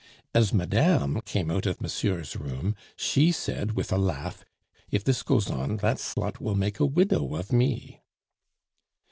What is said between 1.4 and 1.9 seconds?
out of